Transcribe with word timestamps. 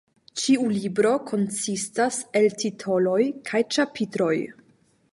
Ĉiu 0.43 0.63
libro 0.77 1.11
konsistas 1.33 2.19
el 2.41 2.49
titoloj 2.65 3.23
kaj 3.51 3.65
ĉapitroj. 3.79 4.37